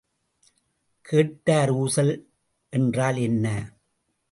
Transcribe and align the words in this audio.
Cater 1.01 1.71
ஊசல் 1.71 2.13
என்றால் 2.73 3.17
என்ன? 3.17 3.45